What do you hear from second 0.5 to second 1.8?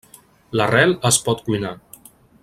L'arrel es pot cuinar.